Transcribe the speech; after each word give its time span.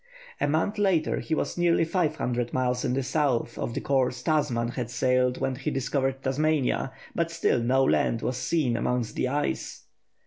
A 0.39 0.47
month 0.47 0.79
later 0.79 1.19
he 1.19 1.35
was 1.35 1.59
nearly 1.59 1.85
five 1.85 2.15
hundred 2.15 2.53
miles 2.53 2.81
to 2.81 2.87
the 2.87 3.03
south 3.03 3.55
of 3.59 3.75
the 3.75 3.81
course 3.81 4.23
Tasman 4.23 4.69
had 4.69 4.89
sailed 4.89 5.39
when 5.39 5.53
he 5.55 5.69
discovered 5.69 6.23
Tasmania, 6.23 6.91
but 7.13 7.29
still 7.29 7.59
no 7.59 7.83
land 7.83 8.23
was 8.23 8.37
seen 8.37 8.75
amongst 8.75 9.13
the 9.15 9.27
ice. 9.27 9.83